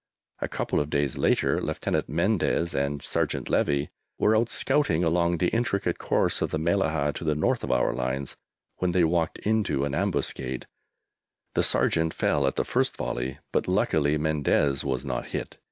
[0.39, 5.49] A couple of days later Lieutenant Mendes and Sergeant Levy were out scouting along the
[5.49, 8.35] intricate course of the Mellahah, to the north of our lines,
[8.77, 10.65] when they walked into an ambuscade;
[11.53, 15.59] the Sergeant fell at the first volley, but luckily Mendes was not hit.